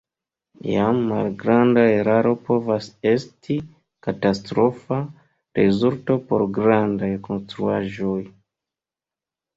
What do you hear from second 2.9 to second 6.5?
esti katastrofa rezulto por